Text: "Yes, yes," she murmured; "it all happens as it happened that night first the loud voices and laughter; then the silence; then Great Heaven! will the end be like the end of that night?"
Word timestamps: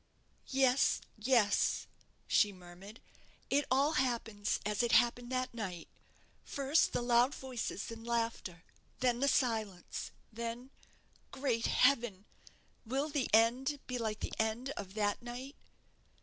"Yes, 0.47 0.99
yes," 1.15 1.85
she 2.25 2.51
murmured; 2.51 2.99
"it 3.51 3.65
all 3.69 3.91
happens 3.91 4.59
as 4.65 4.81
it 4.81 4.93
happened 4.93 5.31
that 5.31 5.53
night 5.53 5.87
first 6.43 6.91
the 6.91 7.03
loud 7.03 7.35
voices 7.35 7.91
and 7.91 8.03
laughter; 8.03 8.63
then 9.01 9.19
the 9.19 9.27
silence; 9.27 10.09
then 10.33 10.71
Great 11.29 11.67
Heaven! 11.67 12.25
will 12.83 13.09
the 13.09 13.29
end 13.31 13.79
be 13.85 13.99
like 13.99 14.21
the 14.21 14.33
end 14.39 14.71
of 14.71 14.95
that 14.95 15.21
night?" 15.21 15.55